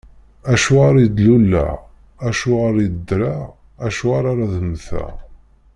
Acuɣeṛ 0.53 0.95
i 1.05 1.07
d-luleɣ, 1.07 1.71
acuɣeṛ 2.27 2.75
i 2.85 2.87
ddreɣ, 2.93 3.41
acuɣeṛ 3.85 4.23
ara 4.31 4.45
mteɣ? 4.71 5.13